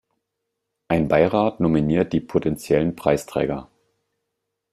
Ein 0.87 1.07
Beirat 1.09 1.59
nominiert 1.59 2.11
die 2.11 2.21
potentiellen 2.21 2.95
Preisträger. 2.95 3.69